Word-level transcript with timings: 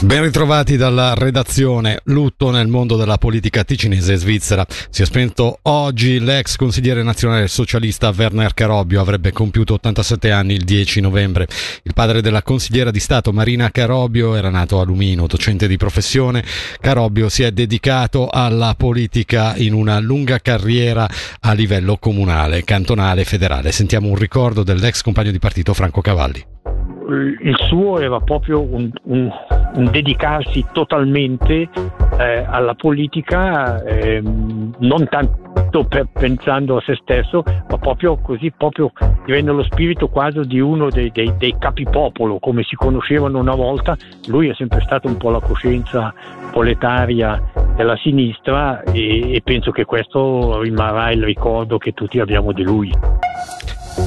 Ben 0.00 0.22
ritrovati 0.22 0.76
dalla 0.76 1.12
redazione. 1.14 1.98
Lutto 2.04 2.52
nel 2.52 2.68
mondo 2.68 2.96
della 2.96 3.18
politica 3.18 3.64
ticinese 3.64 4.12
e 4.12 4.16
svizzera. 4.16 4.64
Si 4.90 5.02
è 5.02 5.04
spento 5.04 5.58
oggi 5.62 6.20
l'ex 6.20 6.54
consigliere 6.54 7.02
nazionale 7.02 7.48
socialista 7.48 8.14
Werner 8.16 8.54
Carobbio, 8.54 9.00
avrebbe 9.00 9.32
compiuto 9.32 9.74
87 9.74 10.30
anni 10.30 10.54
il 10.54 10.62
10 10.62 11.00
novembre. 11.00 11.48
Il 11.82 11.94
padre 11.94 12.22
della 12.22 12.42
consigliera 12.42 12.92
di 12.92 13.00
Stato 13.00 13.32
Marina 13.32 13.72
Carobbio 13.72 14.36
era 14.36 14.50
nato 14.50 14.78
a 14.78 14.84
Lumino, 14.84 15.26
docente 15.26 15.66
di 15.66 15.76
professione. 15.76 16.44
Carobbio 16.80 17.28
si 17.28 17.42
è 17.42 17.50
dedicato 17.50 18.28
alla 18.28 18.76
politica 18.78 19.56
in 19.56 19.72
una 19.72 19.98
lunga 19.98 20.38
carriera 20.38 21.08
a 21.40 21.52
livello 21.54 21.96
comunale, 21.96 22.62
cantonale 22.62 23.22
e 23.22 23.24
federale. 23.24 23.72
Sentiamo 23.72 24.06
un 24.06 24.16
ricordo 24.16 24.62
dell'ex 24.62 25.02
compagno 25.02 25.32
di 25.32 25.40
partito 25.40 25.74
Franco 25.74 26.00
Cavalli 26.00 26.44
il 27.10 27.56
suo 27.68 27.98
era 28.00 28.20
proprio 28.20 28.60
un, 28.60 28.90
un, 29.04 29.30
dedicarsi 29.74 30.64
totalmente 30.72 31.68
eh, 32.18 32.44
alla 32.46 32.74
politica, 32.74 33.82
eh, 33.82 34.20
non 34.22 35.06
tanto 35.08 35.86
pensando 36.12 36.76
a 36.76 36.80
se 36.80 36.96
stesso, 37.00 37.42
ma 37.44 37.78
proprio 37.78 38.16
così, 38.16 38.50
proprio 38.56 38.90
divenne 39.24 39.52
lo 39.52 39.62
spirito 39.62 40.08
quasi 40.08 40.40
di 40.40 40.60
uno 40.60 40.88
dei, 40.90 41.10
dei, 41.12 41.32
dei 41.36 41.54
capipopolo, 41.58 42.38
come 42.38 42.62
si 42.62 42.74
conoscevano 42.74 43.38
una 43.38 43.54
volta. 43.54 43.96
Lui 44.26 44.48
è 44.48 44.54
sempre 44.54 44.80
stato 44.80 45.06
un 45.08 45.16
po' 45.16 45.30
la 45.30 45.40
coscienza 45.40 46.12
proletaria 46.50 47.40
della 47.76 47.96
sinistra 47.96 48.82
e, 48.82 49.34
e 49.34 49.40
penso 49.42 49.70
che 49.70 49.84
questo 49.84 50.60
rimarrà 50.60 51.10
il 51.12 51.22
ricordo 51.22 51.78
che 51.78 51.92
tutti 51.92 52.18
abbiamo 52.18 52.52
di 52.52 52.62
lui. 52.62 53.27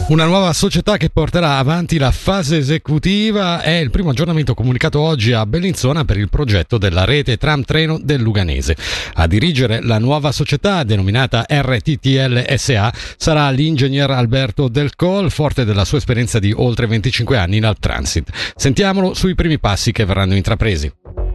Una 0.08 0.26
nuova 0.26 0.52
società 0.52 0.98
che 0.98 1.10
porterà 1.10 1.58
avanti 1.58 1.98
la 1.98 2.12
fase 2.12 2.58
esecutiva 2.58 3.62
è 3.62 3.72
il 3.72 3.92
primo 3.92 4.10
aggiornamento 4.10 4.54
comunicato 4.54 5.00
oggi 5.00 5.32
a 5.32 5.46
Bellinzona 5.46 6.04
per 6.06 6.18
il 6.18 6.30
progetto 6.30 6.78
della 6.78 7.06
rete 7.06 7.38
tram 7.38 7.64
treno 7.64 8.00
del 8.02 8.22
Luganese. 8.22 8.76
A 9.14 9.28
dirigere 9.28 9.82
la 9.82 10.00
nuova 10.00 10.32
società 10.32 10.84
denominata 10.84 11.46
RTTL 11.48 12.56
SA 12.56 12.94
sarà 13.16 13.50
l'ingegner 13.52 14.12
Alberto 14.12 14.68
Del 14.68 14.96
Col, 14.96 15.32
forte 15.32 15.66
della 15.66 15.86
sua 15.86 16.00
esperienza 16.00 16.40
di 16.40 16.54
oltre 16.56 16.88
25 16.88 17.38
anni 17.38 17.58
in 17.58 17.66
Alp 17.66 17.80
Transit. 17.80 18.30
Sentiamolo 18.56 19.14
sui 19.14 19.36
primi 19.36 19.60
passi 19.60 19.92
che 19.92 20.06
verranno 20.06 20.36
intrapresi. 20.36 20.92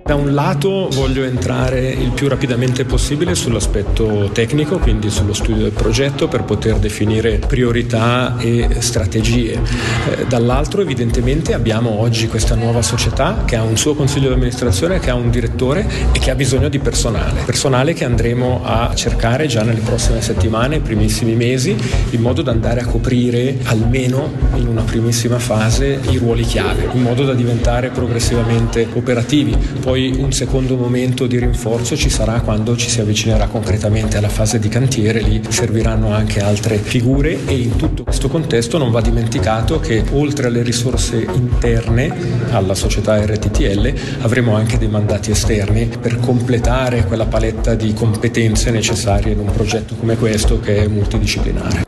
Da 0.07 0.15
un 0.15 0.35
lato 0.35 0.89
voglio 0.93 1.25
entrare 1.25 1.89
il 1.89 2.13
più 2.13 2.29
rapidamente 2.29 2.85
possibile 2.85 3.35
sull'aspetto 3.35 4.31
tecnico, 4.33 4.79
quindi 4.79 5.11
sullo 5.11 5.33
studio 5.33 5.63
del 5.63 5.73
progetto 5.73 6.29
per 6.29 6.45
poter 6.45 6.77
definire 6.77 7.41
priorità 7.45 8.37
e 8.39 8.77
strategie. 8.79 9.55
Eh, 9.55 10.27
dall'altro 10.29 10.81
evidentemente 10.81 11.55
abbiamo 11.55 11.99
oggi 11.99 12.29
questa 12.29 12.55
nuova 12.55 12.83
società 12.83 13.43
che 13.45 13.57
ha 13.57 13.65
un 13.65 13.77
suo 13.77 13.97
consiglio 13.97 14.29
di 14.29 14.35
amministrazione, 14.35 15.01
che 15.01 15.11
ha 15.11 15.15
un 15.15 15.29
direttore 15.29 15.85
e 16.13 16.21
che 16.21 16.31
ha 16.31 16.37
bisogno 16.37 16.69
di 16.69 16.79
personale. 16.79 17.43
Personale 17.45 17.93
che 17.93 18.05
andremo 18.05 18.61
a 18.63 18.95
cercare 18.95 19.49
già 19.49 19.65
nelle 19.65 19.81
prossime 19.81 20.23
settimane, 20.23 20.79
primissimi 20.79 21.35
mesi, 21.35 21.77
in 22.11 22.21
modo 22.21 22.43
da 22.43 22.53
andare 22.53 22.79
a 22.79 22.87
coprire 22.87 23.59
almeno 23.65 24.33
in 24.55 24.69
una 24.69 24.83
primissima 24.83 25.41
fase 25.41 25.99
i 26.11 26.17
ruoli 26.17 26.45
chiave, 26.45 26.91
in 26.93 27.03
modo 27.03 27.25
da 27.25 27.35
diventare 27.35 27.89
progressivamente 27.89 28.87
operativi. 28.95 29.57
Poi 29.81 29.95
poi 29.97 30.15
un 30.19 30.31
secondo 30.31 30.77
momento 30.77 31.27
di 31.27 31.39
rinforzo 31.39 31.97
ci 31.97 32.11
sarà 32.11 32.43
quando 32.43 32.77
ci 32.77 32.91
si 32.91 33.01
avvicinerà 33.01 33.47
concretamente 33.47 34.19
alla 34.19 34.29
fase 34.29 34.59
di 34.59 34.69
cantiere, 34.69 35.23
lì 35.23 35.41
serviranno 35.49 36.13
anche 36.13 36.41
altre 36.41 36.77
figure 36.77 37.47
e 37.47 37.55
in 37.55 37.77
tutto 37.77 38.03
questo 38.03 38.29
contesto 38.29 38.77
non 38.77 38.91
va 38.91 39.01
dimenticato 39.01 39.81
che 39.81 40.05
oltre 40.13 40.49
alle 40.49 40.63
risorse 40.63 41.27
interne 41.33 42.15
alla 42.51 42.75
società 42.75 43.25
RTTL 43.25 43.95
avremo 44.21 44.55
anche 44.55 44.77
dei 44.77 44.89
mandati 44.89 45.31
esterni 45.31 45.87
per 45.87 46.21
completare 46.21 47.07
quella 47.07 47.25
paletta 47.25 47.75
di 47.75 47.95
competenze 47.95 48.71
necessarie 48.71 49.33
in 49.33 49.39
un 49.39 49.51
progetto 49.51 49.95
come 49.95 50.19
questo 50.19 50.61
che 50.61 50.85
è 50.85 50.87
multidisciplinare. 50.89 51.86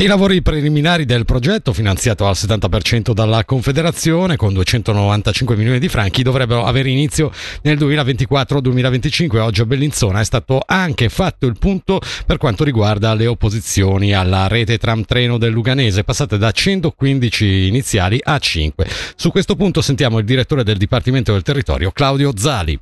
I 0.00 0.06
lavori 0.06 0.40
preliminari 0.40 1.04
del 1.04 1.26
progetto, 1.26 1.74
finanziato 1.74 2.26
al 2.26 2.32
70% 2.34 3.12
dalla 3.12 3.44
Confederazione 3.44 4.36
con 4.36 4.54
295 4.54 5.56
milioni 5.56 5.78
di 5.78 5.90
franchi, 5.90 6.22
dovrebbero 6.22 6.64
avere 6.64 6.88
inizio 6.88 7.30
nel 7.60 7.76
2024-2025. 7.76 9.36
Oggi 9.40 9.60
a 9.60 9.66
Bellinzona 9.66 10.20
è 10.20 10.24
stato 10.24 10.62
anche 10.64 11.10
fatto 11.10 11.44
il 11.44 11.58
punto 11.58 12.00
per 12.24 12.38
quanto 12.38 12.64
riguarda 12.64 13.12
le 13.12 13.26
opposizioni 13.26 14.14
alla 14.14 14.46
rete 14.46 14.78
tram 14.78 15.04
treno 15.04 15.36
del 15.36 15.52
Luganese, 15.52 16.02
passate 16.02 16.38
da 16.38 16.50
115 16.50 17.66
iniziali 17.66 18.18
a 18.22 18.38
5. 18.38 18.86
Su 19.16 19.30
questo 19.30 19.54
punto 19.54 19.82
sentiamo 19.82 20.18
il 20.18 20.24
direttore 20.24 20.64
del 20.64 20.78
Dipartimento 20.78 21.32
del 21.32 21.42
Territorio, 21.42 21.90
Claudio 21.90 22.32
Zali. 22.34 22.80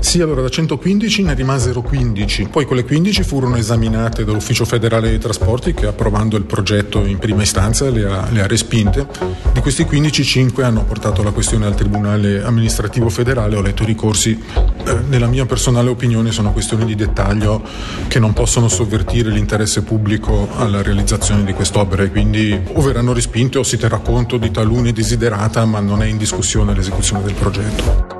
Sì, 0.00 0.22
allora 0.22 0.40
da 0.42 0.48
115 0.48 1.22
ne 1.22 1.34
rimasero 1.34 1.82
15, 1.82 2.48
poi 2.50 2.64
quelle 2.64 2.84
15 2.84 3.22
furono 3.24 3.56
esaminate 3.56 4.24
dall'Ufficio 4.24 4.64
federale 4.64 5.10
dei 5.10 5.18
trasporti 5.18 5.74
che 5.74 5.86
approvando 5.86 6.36
il 6.36 6.44
progetto 6.44 7.04
in 7.04 7.18
prima 7.18 7.42
istanza 7.42 7.90
le 7.90 8.04
ha, 8.06 8.28
le 8.30 8.40
ha 8.40 8.46
respinte. 8.46 9.06
Di 9.52 9.60
questi 9.60 9.84
15, 9.84 10.24
5 10.24 10.64
hanno 10.64 10.84
portato 10.84 11.22
la 11.22 11.32
questione 11.32 11.66
al 11.66 11.74
Tribunale 11.74 12.42
amministrativo 12.42 13.08
federale, 13.08 13.56
ho 13.56 13.60
letto 13.60 13.82
i 13.82 13.86
ricorsi, 13.86 14.40
eh, 14.84 14.96
nella 15.08 15.26
mia 15.26 15.44
personale 15.46 15.90
opinione 15.90 16.30
sono 16.30 16.52
questioni 16.52 16.84
di 16.84 16.94
dettaglio 16.94 17.62
che 18.06 18.18
non 18.18 18.32
possono 18.32 18.68
sovvertire 18.68 19.30
l'interesse 19.30 19.82
pubblico 19.82 20.48
alla 20.56 20.82
realizzazione 20.82 21.44
di 21.44 21.52
quest'opera 21.52 22.04
e 22.04 22.10
quindi 22.10 22.58
o 22.72 22.80
verranno 22.80 23.12
respinte 23.12 23.58
o 23.58 23.62
si 23.62 23.76
terrà 23.76 23.98
conto 23.98 24.38
di 24.38 24.50
talune 24.50 24.92
desiderata 24.92 25.64
ma 25.64 25.80
non 25.80 26.02
è 26.02 26.06
in 26.06 26.16
discussione 26.16 26.74
l'esecuzione 26.74 27.22
del 27.24 27.34
progetto. 27.34 28.17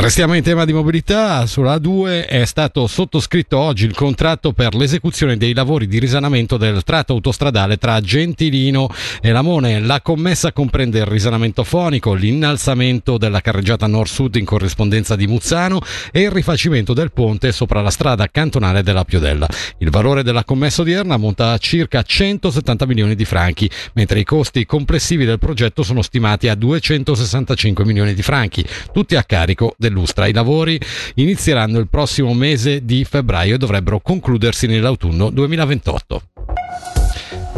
Restiamo 0.00 0.32
in 0.32 0.42
tema 0.42 0.64
di 0.64 0.72
mobilità, 0.72 1.44
sulla 1.44 1.76
A2 1.76 2.26
è 2.26 2.46
stato 2.46 2.86
sottoscritto 2.86 3.58
oggi 3.58 3.84
il 3.84 3.94
contratto 3.94 4.54
per 4.54 4.74
l'esecuzione 4.74 5.36
dei 5.36 5.52
lavori 5.52 5.86
di 5.86 5.98
risanamento 5.98 6.56
del 6.56 6.82
tratto 6.84 7.12
autostradale 7.12 7.76
tra 7.76 8.00
Gentilino 8.00 8.88
e 9.20 9.30
Lamone. 9.30 9.78
La 9.78 10.00
commessa 10.00 10.52
comprende 10.52 11.00
il 11.00 11.04
risanamento 11.04 11.64
fonico, 11.64 12.14
l'innalzamento 12.14 13.18
della 13.18 13.42
carreggiata 13.42 13.86
nord-sud 13.86 14.36
in 14.36 14.46
corrispondenza 14.46 15.16
di 15.16 15.26
Muzzano 15.26 15.82
e 16.10 16.22
il 16.22 16.30
rifacimento 16.30 16.94
del 16.94 17.12
ponte 17.12 17.52
sopra 17.52 17.82
la 17.82 17.90
strada 17.90 18.26
cantonale 18.28 18.82
della 18.82 19.04
Piodella. 19.04 19.46
Il 19.78 19.90
valore 19.90 20.22
della 20.22 20.44
commessa 20.44 20.80
odierna 20.80 21.18
monta 21.18 21.52
a 21.52 21.58
circa 21.58 22.00
170 22.00 22.86
milioni 22.86 23.14
di 23.14 23.26
franchi, 23.26 23.70
mentre 23.92 24.18
i 24.18 24.24
costi 24.24 24.64
complessivi 24.64 25.26
del 25.26 25.38
progetto 25.38 25.82
sono 25.82 26.00
stimati 26.00 26.48
a 26.48 26.54
265 26.54 27.84
milioni 27.84 28.14
di 28.14 28.22
franchi, 28.22 28.64
tutti 28.94 29.14
a 29.14 29.24
carico 29.24 29.74
del 29.76 29.88
dell'Ustra. 29.90 30.26
I 30.26 30.32
lavori 30.32 30.80
inizieranno 31.14 31.78
il 31.78 31.88
prossimo 31.88 32.32
mese 32.32 32.84
di 32.84 33.04
febbraio 33.04 33.56
e 33.56 33.58
dovrebbero 33.58 34.00
concludersi 34.00 34.66
nell'autunno 34.66 35.30
2028. 35.30 36.22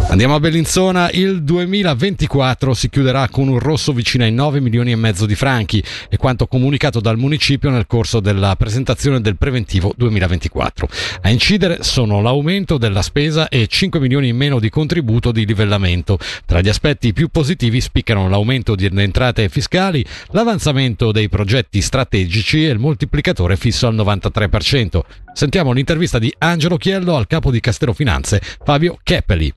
Andiamo 0.09 0.35
a 0.35 0.41
Bellinzona, 0.41 1.11
il 1.13 1.43
2024 1.43 2.75
si 2.75 2.91
chiuderà 2.91 3.29
con 3.31 3.49
un 3.49 3.59
rosso 3.59 3.93
vicino 3.93 4.25
ai 4.25 4.33
9 4.33 4.61
milioni 4.61 4.93
e 4.93 4.97
mezzo 4.97 5.25
di 5.25 5.35
franchi 5.35 5.83
e 6.11 6.19
quanto 6.19 6.47
comunicato 6.47 7.01
dal 7.01 7.17
municipio 7.17 7.71
nel 7.71 7.87
corso 7.87 8.21
della 8.21 8.55
presentazione 8.57 9.23
del 9.23 9.39
preventivo 9.39 9.95
2024. 9.97 10.87
A 11.23 11.31
incidere 11.31 11.83
sono 11.83 12.21
l'aumento 12.21 12.77
della 12.77 13.01
spesa 13.01 13.49
e 13.49 13.67
5 13.67 14.01
milioni 14.01 14.29
in 14.29 14.37
meno 14.37 14.59
di 14.59 14.69
contributo 14.69 15.33
di 15.33 15.47
livellamento. 15.47 16.19
Tra 16.45 16.61
gli 16.61 16.69
aspetti 16.69 17.15
più 17.15 17.29
positivi 17.29 17.81
spiccano 17.81 18.29
l'aumento 18.29 18.75
delle 18.75 19.05
entrate 19.05 19.49
fiscali, 19.49 20.05
l'avanzamento 20.33 21.11
dei 21.11 21.31
progetti 21.31 21.81
strategici 21.81 22.67
e 22.67 22.69
il 22.69 22.79
moltiplicatore 22.79 23.57
fisso 23.57 23.87
al 23.87 23.95
93%. 23.95 25.01
Sentiamo 25.33 25.73
l'intervista 25.73 26.19
di 26.19 26.33
Angelo 26.37 26.77
Chiello 26.77 27.17
al 27.17 27.27
capo 27.27 27.51
di 27.51 27.61
Castello 27.61 27.95
Finanze, 27.95 28.43
Fabio 28.63 28.99
Keppeli. 29.03 29.55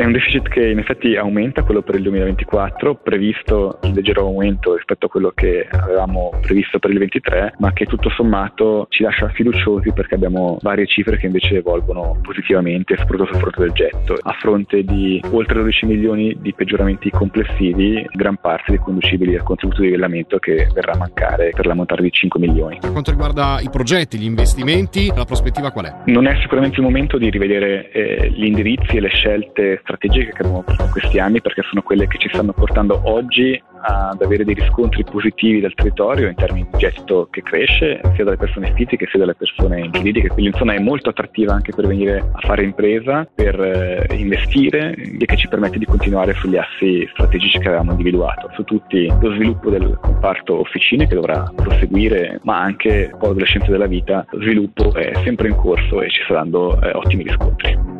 È 0.00 0.04
un 0.06 0.12
deficit 0.12 0.48
che 0.48 0.66
in 0.66 0.78
effetti 0.78 1.14
aumenta, 1.14 1.62
quello 1.62 1.82
per 1.82 1.96
il 1.96 2.00
2024, 2.04 2.94
previsto 2.94 3.78
un 3.82 3.92
leggero 3.92 4.22
aumento 4.22 4.74
rispetto 4.74 5.04
a 5.04 5.08
quello 5.10 5.30
che 5.34 5.68
avevamo 5.70 6.30
previsto 6.40 6.78
per 6.78 6.88
il 6.88 6.96
2023, 6.96 7.56
ma 7.58 7.74
che 7.74 7.84
tutto 7.84 8.08
sommato 8.08 8.86
ci 8.88 9.02
lascia 9.02 9.28
fiduciosi 9.28 9.92
perché 9.92 10.14
abbiamo 10.14 10.56
varie 10.62 10.86
cifre 10.86 11.18
che 11.18 11.26
invece 11.26 11.56
evolvono 11.56 12.18
positivamente, 12.22 12.96
soprattutto 12.96 13.26
sul 13.26 13.40
fronte 13.40 13.60
del 13.60 13.72
getto. 13.72 14.16
A 14.22 14.32
fronte 14.40 14.84
di 14.84 15.22
oltre 15.32 15.58
12 15.58 15.84
milioni 15.84 16.34
di 16.40 16.54
peggioramenti 16.54 17.10
complessivi, 17.10 18.02
gran 18.10 18.36
parte 18.36 18.72
riconducibili 18.72 19.34
al 19.34 19.42
contributo 19.42 19.82
di 19.82 19.88
livellamento 19.88 20.38
che 20.38 20.66
verrà 20.72 20.92
a 20.92 20.96
mancare 20.96 21.50
per 21.50 21.66
l'ammontare 21.66 22.00
di 22.00 22.10
5 22.10 22.40
milioni. 22.40 22.78
Per 22.80 22.90
quanto 22.90 23.10
riguarda 23.10 23.58
i 23.60 23.68
progetti, 23.68 24.16
gli 24.16 24.24
investimenti, 24.24 25.12
la 25.14 25.26
prospettiva 25.26 25.70
qual 25.70 25.84
è? 25.84 25.94
Non 26.06 26.26
è 26.26 26.38
sicuramente 26.40 26.76
il 26.76 26.84
momento 26.84 27.18
di 27.18 27.28
rivedere 27.28 27.90
eh, 27.90 28.30
gli 28.30 28.46
indirizzi 28.46 28.96
e 28.96 29.00
le 29.00 29.10
scelte 29.10 29.82
strategiche 29.90 30.32
che 30.32 30.42
abbiamo 30.42 30.62
fatto 30.62 30.84
in 30.84 30.90
questi 30.90 31.18
anni 31.18 31.40
perché 31.40 31.62
sono 31.62 31.82
quelle 31.82 32.06
che 32.06 32.18
ci 32.18 32.28
stanno 32.28 32.52
portando 32.52 33.00
oggi 33.04 33.60
ad 33.82 34.20
avere 34.20 34.44
dei 34.44 34.54
riscontri 34.54 35.04
positivi 35.04 35.60
dal 35.60 35.74
territorio 35.74 36.28
in 36.28 36.34
termini 36.34 36.68
di 36.70 36.78
gettito 36.78 37.28
che 37.30 37.42
cresce 37.42 38.00
sia 38.14 38.24
dalle 38.24 38.36
persone 38.36 38.72
fisiche 38.74 39.06
sia 39.08 39.18
dalle 39.18 39.34
persone 39.34 39.88
giuridiche, 39.90 40.28
quindi 40.28 40.50
insomma 40.50 40.74
è 40.74 40.78
molto 40.78 41.10
attrattiva 41.10 41.54
anche 41.54 41.72
per 41.74 41.86
venire 41.86 42.18
a 42.18 42.40
fare 42.40 42.62
impresa, 42.62 43.26
per 43.34 43.58
eh, 43.58 44.14
investire 44.16 44.94
e 44.94 45.24
che 45.24 45.36
ci 45.36 45.48
permette 45.48 45.78
di 45.78 45.86
continuare 45.86 46.34
sugli 46.34 46.56
assi 46.56 47.08
strategici 47.12 47.58
che 47.58 47.68
avevamo 47.68 47.92
individuato, 47.92 48.50
su 48.54 48.64
tutti 48.64 49.06
lo 49.06 49.32
sviluppo 49.32 49.70
del 49.70 49.98
comparto 50.00 50.60
officine 50.60 51.06
che 51.06 51.14
dovrà 51.14 51.50
proseguire, 51.54 52.40
ma 52.42 52.60
anche 52.60 53.14
poi 53.18 53.34
delle 53.34 53.46
scienze 53.46 53.70
della 53.70 53.86
vita, 53.86 54.26
lo 54.30 54.40
sviluppo 54.40 54.92
è 54.94 55.12
sempre 55.24 55.48
in 55.48 55.56
corso 55.56 56.02
e 56.02 56.10
ci 56.10 56.22
sta 56.24 56.34
dando 56.34 56.80
eh, 56.80 56.92
ottimi 56.92 57.22
riscontri. 57.22 57.99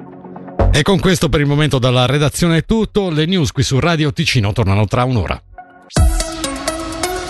E 0.72 0.82
con 0.82 1.00
questo 1.00 1.28
per 1.28 1.40
il 1.40 1.46
momento 1.46 1.78
dalla 1.78 2.06
redazione 2.06 2.58
è 2.58 2.64
tutto, 2.64 3.10
le 3.10 3.26
news 3.26 3.50
qui 3.50 3.62
su 3.62 3.80
Radio 3.80 4.12
Ticino 4.12 4.52
tornano 4.52 4.86
tra 4.86 5.04
un'ora. 5.04 5.42